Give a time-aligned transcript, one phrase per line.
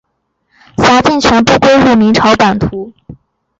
[0.77, 2.91] 辖境全部归入明朝版图。